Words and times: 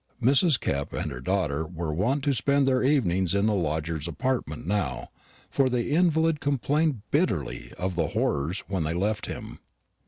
Mrs. 0.19 0.59
Kepp 0.59 0.93
and 0.93 1.11
her 1.11 1.21
daughter 1.21 1.63
were 1.63 1.93
wont 1.93 2.23
to 2.23 2.33
spend 2.33 2.65
their 2.65 2.81
evenings 2.81 3.35
in 3.35 3.45
the 3.45 3.53
lodger's 3.53 4.07
apartment 4.07 4.65
now; 4.65 5.09
for 5.51 5.69
the 5.69 5.91
invalid 5.91 6.39
complained 6.39 7.03
bitterly 7.11 7.71
of 7.77 7.95
"the 7.95 8.07
horrors" 8.07 8.63
when 8.67 8.81
they 8.81 8.95
left 8.95 9.27
him. 9.27 9.59